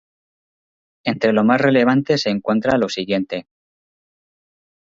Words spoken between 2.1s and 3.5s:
se encuentra lo siguiente.